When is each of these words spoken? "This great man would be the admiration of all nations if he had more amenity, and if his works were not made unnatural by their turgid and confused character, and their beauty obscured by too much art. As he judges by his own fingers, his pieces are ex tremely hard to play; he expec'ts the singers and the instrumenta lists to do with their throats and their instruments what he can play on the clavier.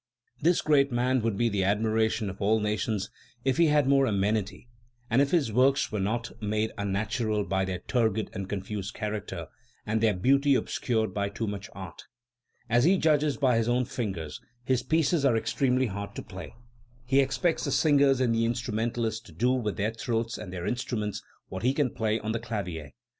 "This 0.41 0.61
great 0.63 0.91
man 0.91 1.21
would 1.21 1.37
be 1.37 1.47
the 1.47 1.63
admiration 1.63 2.27
of 2.31 2.41
all 2.41 2.59
nations 2.59 3.11
if 3.45 3.57
he 3.57 3.67
had 3.67 3.87
more 3.87 4.07
amenity, 4.07 4.67
and 5.11 5.21
if 5.21 5.29
his 5.29 5.53
works 5.53 5.91
were 5.91 5.99
not 5.99 6.31
made 6.41 6.71
unnatural 6.75 7.45
by 7.45 7.65
their 7.65 7.77
turgid 7.85 8.31
and 8.33 8.49
confused 8.49 8.95
character, 8.95 9.45
and 9.85 10.01
their 10.01 10.15
beauty 10.15 10.55
obscured 10.55 11.13
by 11.13 11.29
too 11.29 11.45
much 11.45 11.69
art. 11.73 12.05
As 12.67 12.83
he 12.83 12.97
judges 12.97 13.37
by 13.37 13.57
his 13.57 13.69
own 13.69 13.85
fingers, 13.85 14.41
his 14.63 14.81
pieces 14.81 15.23
are 15.23 15.35
ex 15.35 15.53
tremely 15.53 15.87
hard 15.89 16.15
to 16.15 16.23
play; 16.23 16.55
he 17.05 17.17
expec'ts 17.21 17.65
the 17.65 17.71
singers 17.71 18.19
and 18.19 18.33
the 18.33 18.43
instrumenta 18.43 18.97
lists 18.97 19.19
to 19.25 19.31
do 19.31 19.51
with 19.51 19.77
their 19.77 19.91
throats 19.93 20.35
and 20.35 20.51
their 20.51 20.65
instruments 20.65 21.21
what 21.49 21.61
he 21.61 21.75
can 21.75 21.91
play 21.93 22.19
on 22.19 22.31
the 22.31 22.39
clavier. 22.39 22.89